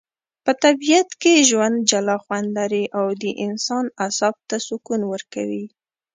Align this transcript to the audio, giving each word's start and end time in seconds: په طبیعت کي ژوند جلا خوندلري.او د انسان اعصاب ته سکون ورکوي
په 0.45 0.51
طبیعت 0.63 1.09
کي 1.21 1.33
ژوند 1.49 1.75
جلا 1.91 2.17
خوندلري.او 2.23 3.05
د 3.21 3.23
انسان 3.45 3.85
اعصاب 4.03 4.35
ته 4.49 4.57
سکون 4.67 5.01
ورکوي 5.11 5.65